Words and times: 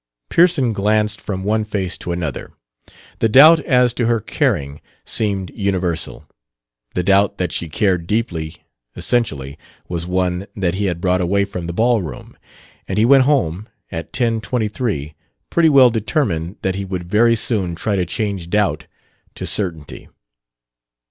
Pearson 0.31 0.73
glanced 0.73 1.21
from 1.21 1.43
one 1.43 1.63
face 1.63 1.95
to 1.95 2.11
another. 2.11 2.53
The 3.19 3.29
doubt 3.29 3.59
as 3.59 3.93
to 3.93 4.07
her 4.07 4.19
"caring" 4.19 4.81
seemed 5.05 5.51
universal. 5.53 6.25
The 6.95 7.03
doubt 7.03 7.37
that 7.37 7.51
she 7.51 7.69
cared 7.69 8.07
deeply, 8.07 8.55
essentially, 8.95 9.59
was 9.87 10.07
one 10.07 10.47
that 10.55 10.73
he 10.73 10.85
had 10.85 11.01
brought 11.01 11.21
away 11.21 11.45
from 11.45 11.67
the 11.67 11.71
ball 11.73 12.01
room. 12.01 12.35
And 12.87 12.97
he 12.97 13.05
went 13.05 13.25
home, 13.25 13.69
at 13.91 14.11
ten 14.11 14.41
twenty 14.41 14.69
three, 14.69 15.13
pretty 15.51 15.69
well 15.69 15.91
determined 15.91 16.55
that 16.63 16.73
he 16.73 16.83
would 16.83 17.03
very 17.07 17.35
soon 17.35 17.75
try 17.75 17.95
to 17.95 18.03
change 18.03 18.49
doubt 18.49 18.87
to 19.35 19.45
certainty. 19.45 20.09